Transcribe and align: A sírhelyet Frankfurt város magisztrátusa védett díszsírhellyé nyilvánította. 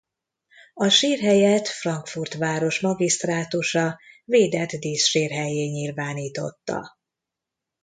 A 0.73 0.89
sírhelyet 0.89 1.67
Frankfurt 1.67 2.33
város 2.33 2.79
magisztrátusa 2.79 3.99
védett 4.25 4.69
díszsírhellyé 4.69 5.65
nyilvánította. 5.67 6.97